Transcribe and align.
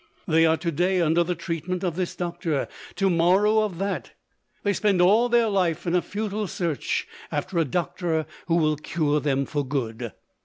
They 0.27 0.47
are 0.47 0.57
to 0.57 0.71
day 0.71 0.99
under 0.99 1.23
the 1.23 1.35
treatment 1.35 1.83
of 1.83 1.95
this 1.95 2.15
doctor, 2.15 2.67
to 2.95 3.07
morrow 3.07 3.59
of 3.59 3.77
that. 3.77 4.13
They 4.63 4.73
spend 4.73 4.99
all 4.99 5.29
their 5.29 5.47
life 5.47 5.85
in 5.85 5.93
a 5.93 6.01
futile 6.01 6.47
search 6.47 7.07
after 7.31 7.59
a 7.59 7.65
doctor 7.65 8.25
who 8.47 8.55
will 8.55 8.77
cure 8.77 9.19
them 9.19 9.45
for 9.45 9.63
good. 9.63 10.11